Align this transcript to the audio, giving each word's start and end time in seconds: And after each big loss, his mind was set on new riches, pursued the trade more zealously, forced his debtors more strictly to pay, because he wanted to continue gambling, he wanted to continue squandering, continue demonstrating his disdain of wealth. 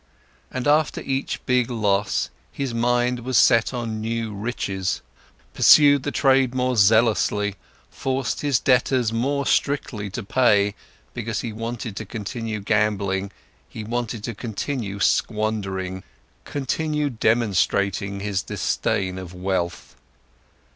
And 0.49 0.65
after 0.67 0.99
each 1.01 1.45
big 1.45 1.69
loss, 1.69 2.31
his 2.51 2.73
mind 2.73 3.19
was 3.19 3.37
set 3.37 3.71
on 3.71 4.01
new 4.01 4.33
riches, 4.33 5.03
pursued 5.53 6.01
the 6.01 6.09
trade 6.11 6.55
more 6.55 6.75
zealously, 6.75 7.53
forced 7.91 8.41
his 8.41 8.57
debtors 8.59 9.13
more 9.13 9.45
strictly 9.45 10.09
to 10.09 10.23
pay, 10.23 10.73
because 11.13 11.41
he 11.41 11.53
wanted 11.53 11.95
to 11.97 12.05
continue 12.07 12.61
gambling, 12.61 13.31
he 13.69 13.83
wanted 13.83 14.23
to 14.23 14.33
continue 14.33 14.99
squandering, 14.99 16.01
continue 16.45 17.11
demonstrating 17.11 18.21
his 18.21 18.41
disdain 18.41 19.19
of 19.19 19.35
wealth. 19.35 19.95